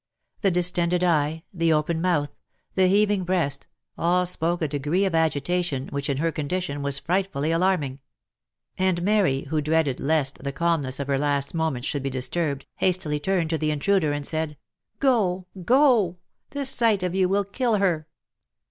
The 0.41 0.49
distended 0.49 1.03
eye, 1.03 1.43
the 1.53 1.71
open 1.71 2.01
mouth, 2.01 2.31
the 2.73 2.87
heaving 2.87 3.23
breast, 3.23 3.67
all 3.99 4.25
spoke 4.25 4.63
a 4.63 4.67
degree 4.67 5.05
of 5.05 5.13
agitation, 5.13 5.89
which 5.89 6.09
in 6.09 6.17
her 6.17 6.31
condition 6.31 6.81
was 6.81 6.97
frightfully 6.97 7.51
alarming; 7.51 7.99
and 8.79 9.03
Mary, 9.03 9.43
who 9.51 9.61
dreaded 9.61 9.99
lest 9.99 10.43
the 10.43 10.51
calmness 10.51 10.99
of 10.99 11.05
her 11.05 11.19
last 11.19 11.53
moments 11.53 11.87
should 11.87 12.01
be 12.01 12.09
disturbed, 12.09 12.65
hastily 12.77 13.19
turned 13.19 13.51
to 13.51 13.59
the 13.59 13.69
intruder, 13.69 14.11
and 14.11 14.25
said," 14.25 14.57
Go, 15.09 15.45
go!— 15.65 16.17
the 16.49 16.65
sight 16.65 17.03
of 17.03 17.13
you 17.13 17.29
will 17.29 17.43
kill 17.45 17.75
her 17.75 18.07